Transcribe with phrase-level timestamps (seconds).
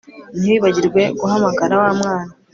[0.37, 2.31] Ntiwibagirwe guhamagara wa mwana